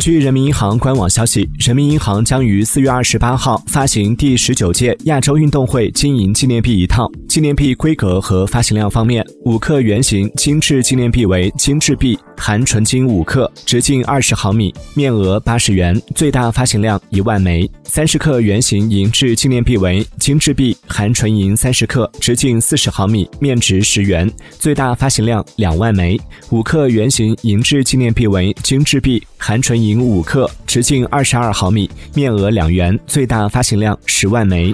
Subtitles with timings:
[0.00, 7.06] 据人民银行官网消息，人民银行将于四月二十八号发行第十九届亚洲运动会金银纪念币一套。
[7.28, 24.28] 纪念币规格和发行量方面，五克圆形精致纪念币为精致币，含纯金五克，直径二十毫米，面额八十元，最大发行量一万枚；三十克圆形银质纪念币为精致币，含纯银三十克，直径四十毫米，面值十元，
[24.58, 26.16] 最大发行量两万枚；
[26.48, 29.89] 五克圆形银质纪念币为精致币，含纯银。
[29.90, 34.72] 零五克，直径二十二毫米，面额两元，最大发行量十万枚。